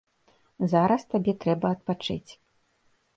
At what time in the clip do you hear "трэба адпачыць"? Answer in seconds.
1.43-2.31